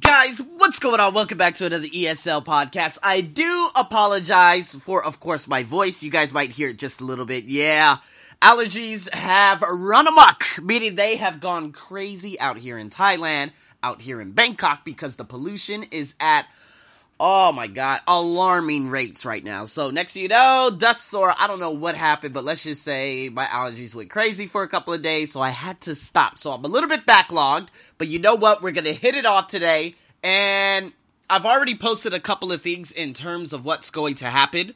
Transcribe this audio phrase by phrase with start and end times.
[0.00, 1.12] Guys, what's going on?
[1.14, 2.96] Welcome back to another ESL podcast.
[3.02, 6.02] I do apologize for, of course, my voice.
[6.02, 7.44] You guys might hear it just a little bit.
[7.44, 7.98] Yeah,
[8.40, 13.52] allergies have run amok, meaning they have gone crazy out here in Thailand,
[13.82, 16.46] out here in Bangkok, because the pollution is at
[17.20, 19.66] Oh my god, alarming rates right now.
[19.66, 21.32] So next you know, dust sore.
[21.38, 24.68] I don't know what happened, but let's just say my allergies went crazy for a
[24.68, 26.38] couple of days, so I had to stop.
[26.38, 28.62] So I'm a little bit backlogged, but you know what?
[28.62, 29.94] We're gonna hit it off today,
[30.24, 30.92] and
[31.30, 34.74] I've already posted a couple of things in terms of what's going to happen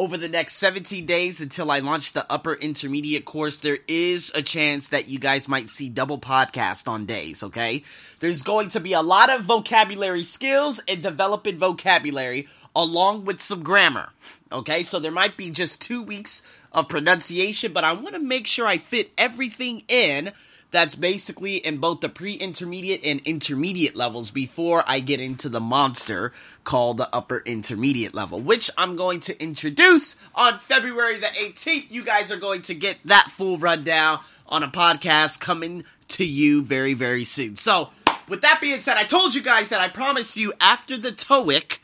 [0.00, 4.40] over the next 17 days until I launch the upper intermediate course, there is a
[4.40, 7.84] chance that you guys might see double podcast on days, okay?
[8.18, 13.62] There's going to be a lot of vocabulary skills and developing vocabulary along with some
[13.62, 14.08] grammar,
[14.50, 14.84] okay?
[14.84, 16.40] So there might be just two weeks
[16.72, 20.32] of pronunciation, but I want to make sure I fit everything in
[20.70, 26.32] that's basically in both the pre-intermediate and intermediate levels before I get into the monster
[26.64, 31.90] called the upper intermediate level, which I'm going to introduce on February the 18th.
[31.90, 36.62] You guys are going to get that full rundown on a podcast coming to you
[36.62, 37.56] very, very soon.
[37.56, 37.90] So,
[38.28, 41.78] with that being said, I told you guys that I promised you after the TOEIC,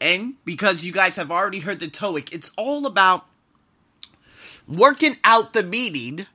[0.00, 3.26] and because you guys have already heard the TOEIC, it's all about
[4.66, 6.26] working out the meaning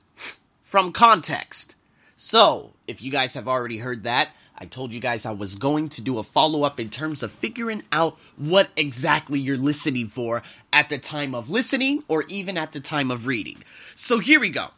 [0.62, 1.74] from context.
[2.18, 5.90] So, if you guys have already heard that, I told you guys I was going
[5.90, 10.42] to do a follow up in terms of figuring out what exactly you're listening for
[10.72, 13.62] at the time of listening or even at the time of reading.
[13.96, 14.68] So, here we go.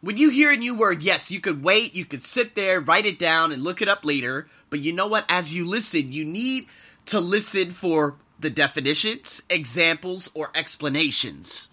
[0.00, 3.06] When you hear a new word, yes, you could wait, you could sit there, write
[3.06, 4.48] it down, and look it up later.
[4.68, 5.24] But you know what?
[5.28, 6.66] As you listen, you need
[7.06, 11.68] to listen for the definitions, examples, or explanations.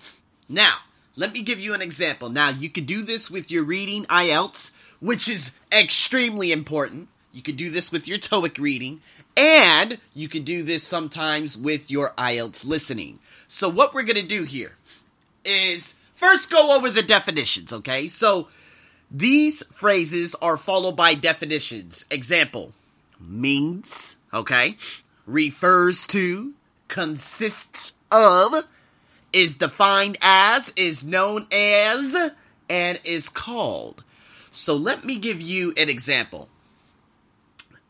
[0.48, 0.76] Now,
[1.16, 2.30] let me give you an example.
[2.30, 7.08] Now, you could do this with your reading IELTS which is extremely important.
[7.31, 9.02] You could do this with your TOEIC reading,
[9.38, 13.20] and you could do this sometimes with your IELTS listening.
[13.47, 14.73] So, what we're going to do here
[15.45, 18.08] is first go over the definitions, okay?
[18.08, 18.48] So,
[19.11, 22.05] these phrases are followed by definitions.
[22.11, 22.73] Example
[23.20, 24.77] means, okay?
[25.26, 26.54] Refers to,
[26.88, 28.65] consists of,
[29.32, 32.32] is defined as, is known as,
[32.70, 34.04] and is called.
[34.52, 36.49] So let me give you an example.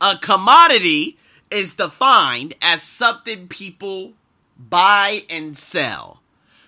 [0.02, 1.18] A commodity
[1.52, 4.14] is defined as something people
[4.58, 6.22] buy and sell.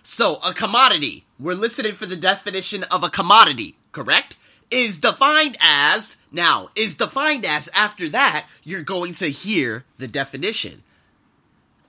[0.04, 4.38] So a commodity, we're listening for the definition of a commodity, correct?
[4.72, 10.84] Is defined as, now, is defined as, after that, you're going to hear the definition.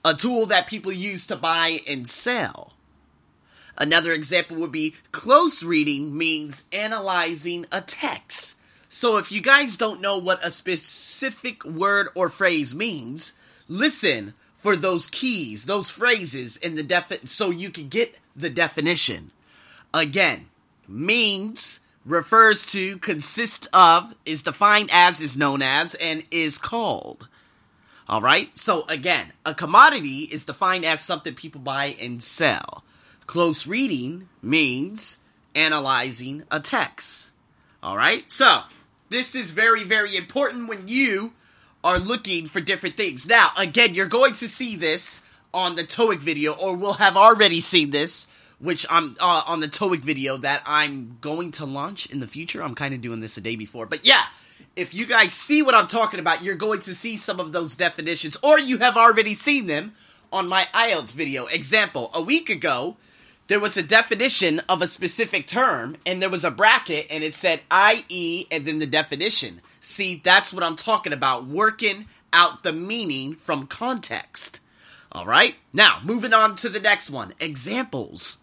[0.05, 2.73] A tool that people use to buy and sell.
[3.77, 8.59] Another example would be close reading means analyzing a text.
[8.89, 13.33] So if you guys don't know what a specific word or phrase means,
[13.67, 19.31] listen for those keys, those phrases in the defi- so you can get the definition.
[19.95, 20.49] Again,
[20.87, 27.29] means refers to, consists of, is defined as, is known as, and is called.
[28.09, 28.59] Alright?
[28.59, 32.85] So again, a commodity is defined as something people buy and sell.
[33.27, 35.19] Close reading means
[35.55, 37.31] analyzing a text.
[37.83, 38.31] All right?
[38.31, 38.63] So,
[39.11, 41.33] this is very, very important when you
[41.85, 43.27] are looking for different things.
[43.27, 45.21] Now, again, you're going to see this
[45.53, 48.27] on the TOEIC video, or we'll have already seen this,
[48.59, 52.63] which I'm uh, on the TOEIC video that I'm going to launch in the future.
[52.63, 53.87] I'm kind of doing this a day before.
[53.87, 54.23] But yeah,
[54.77, 57.77] if you guys see what I'm talking about, you're going to see some of those
[57.77, 59.95] definitions, or you have already seen them
[60.33, 61.47] on my IELTS video.
[61.47, 62.97] Example, a week ago,
[63.49, 67.35] there was a definition of a specific term and there was a bracket and it
[67.35, 69.61] said IE and then the definition.
[69.81, 74.61] See, that's what I'm talking about, working out the meaning from context.
[75.11, 75.57] All right?
[75.73, 78.39] Now, moving on to the next one examples.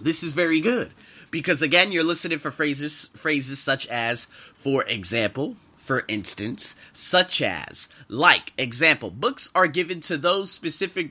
[0.00, 0.92] This is very good
[1.30, 7.88] because again, you're listening for phrases phrases such as for example, for instance, such as,
[8.06, 11.10] like, example, books are given to those specific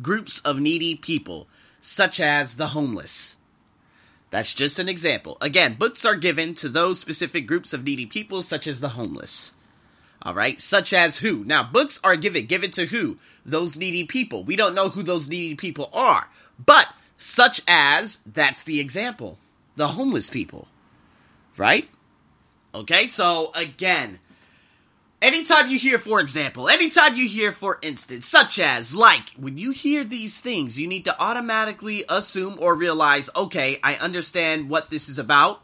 [0.00, 1.48] groups of needy people
[1.86, 3.36] such as the homeless.
[4.30, 5.38] That's just an example.
[5.40, 9.52] Again, books are given to those specific groups of needy people, such as the homeless.
[10.20, 11.44] All right, such as who?
[11.44, 12.46] Now, books are given.
[12.46, 13.18] Given to who?
[13.44, 14.42] Those needy people.
[14.42, 16.28] We don't know who those needy people are,
[16.64, 16.88] but
[17.18, 19.38] such as that's the example.
[19.76, 20.66] The homeless people.
[21.56, 21.88] Right?
[22.74, 24.18] Okay, so again,
[25.22, 29.70] Anytime you hear, for example, anytime you hear, for instance, such as, like, when you
[29.70, 35.08] hear these things, you need to automatically assume or realize, okay, I understand what this
[35.08, 35.62] is about.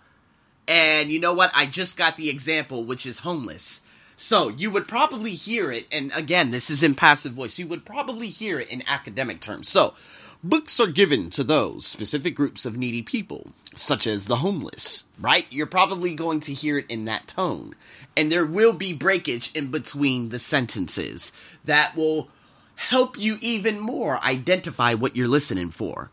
[0.66, 1.52] And you know what?
[1.54, 3.82] I just got the example, which is homeless.
[4.16, 7.84] So you would probably hear it, and again, this is in passive voice, you would
[7.84, 9.68] probably hear it in academic terms.
[9.68, 9.94] So,
[10.42, 15.46] books are given to those specific groups of needy people, such as the homeless, right?
[15.50, 17.74] You're probably going to hear it in that tone.
[18.16, 21.32] And there will be breakage in between the sentences
[21.64, 22.28] that will
[22.74, 26.10] help you even more identify what you're listening for.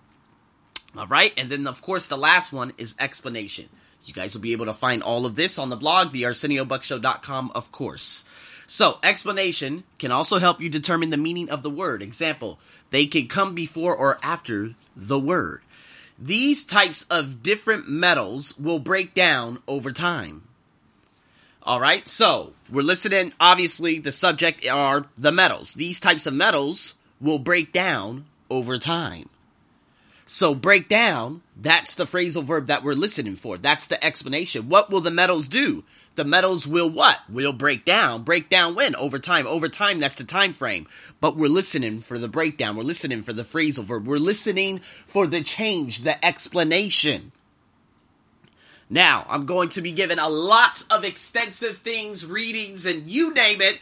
[0.98, 3.70] All right, and then of course the last one is explanation.
[4.06, 7.72] You guys will be able to find all of this on the blog, thearseniobuckshow.com, of
[7.72, 8.26] course.
[8.72, 12.04] So, explanation can also help you determine the meaning of the word.
[12.04, 12.60] Example,
[12.92, 15.64] they can come before or after the word.
[16.20, 20.44] These types of different metals will break down over time.
[21.64, 23.34] All right, so we're listening.
[23.40, 25.74] Obviously, the subject are the metals.
[25.74, 29.30] These types of metals will break down over time.
[30.32, 33.58] So break down, that's the phrasal verb that we're listening for.
[33.58, 34.70] That's the explanation.
[34.70, 35.84] What will the metals do?
[36.14, 37.18] The metals will what?
[37.28, 38.22] Will break down.
[38.22, 38.96] Break down when?
[38.96, 39.48] Over time.
[39.48, 40.88] Over time, that's the time frame.
[41.20, 42.78] But we're listening for the breakdown.
[42.78, 44.06] We're listening for the phrasal verb.
[44.06, 47.32] We're listening for the change, the explanation.
[48.88, 53.62] Now, I'm going to be giving a lot of extensive things, readings, and you name
[53.62, 53.80] it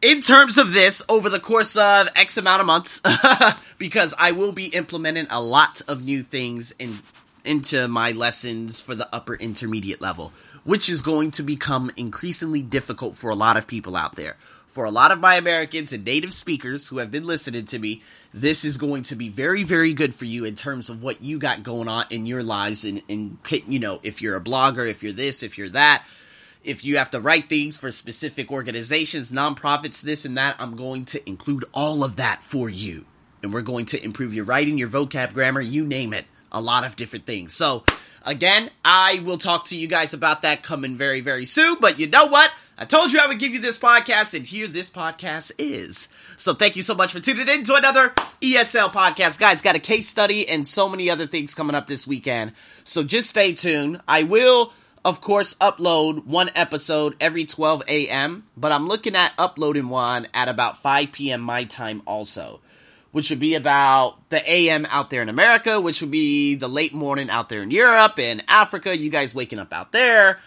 [0.00, 3.00] in terms of this over the course of X amount of months,
[3.78, 6.98] because I will be implementing a lot of new things in
[7.44, 10.32] into my lessons for the upper intermediate level,
[10.64, 14.36] which is going to become increasingly difficult for a lot of people out there.
[14.66, 18.02] For a lot of my Americans and native speakers who have been listening to me,
[18.34, 21.38] this is going to be very, very good for you in terms of what you
[21.38, 22.84] got going on in your lives.
[22.84, 26.04] And, and you know, if you're a blogger, if you're this, if you're that,
[26.64, 31.04] if you have to write things for specific organizations, nonprofits, this and that, I'm going
[31.06, 33.04] to include all of that for you.
[33.42, 36.26] And we're going to improve your writing, your vocab, grammar, you name it.
[36.50, 37.52] A lot of different things.
[37.52, 37.84] So,
[38.24, 41.76] again, I will talk to you guys about that coming very, very soon.
[41.80, 42.50] But you know what?
[42.80, 46.08] I told you I would give you this podcast, and here this podcast is.
[46.36, 48.10] So thank you so much for tuning in to another
[48.40, 49.40] ESL podcast.
[49.40, 52.52] Guys, got a case study and so many other things coming up this weekend.
[52.84, 54.00] So just stay tuned.
[54.06, 54.72] I will
[55.08, 60.50] of course, upload one episode every 12 a.m., but I'm looking at uploading one at
[60.50, 61.40] about 5 p.m.
[61.40, 62.60] my time also,
[63.10, 64.86] which would be about the a.m.
[64.90, 68.44] out there in America, which would be the late morning out there in Europe and
[68.48, 70.40] Africa, you guys waking up out there.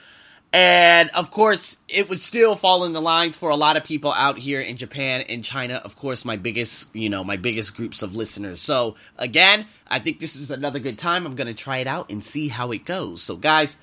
[0.54, 4.14] And of course, it would still fall in the lines for a lot of people
[4.14, 5.82] out here in Japan and China.
[5.84, 8.62] Of course, my biggest, you know, my biggest groups of listeners.
[8.62, 11.26] So again, I think this is another good time.
[11.26, 13.24] I'm going to try it out and see how it goes.
[13.24, 13.76] So guys,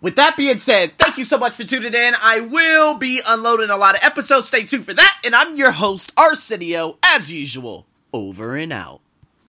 [0.00, 2.14] with that being said, thank you so much for tuning in.
[2.20, 4.46] I will be unloading a lot of episodes.
[4.46, 5.20] Stay tuned for that.
[5.24, 7.86] And I'm your host, Arsenio, as usual.
[8.12, 9.00] Over and out.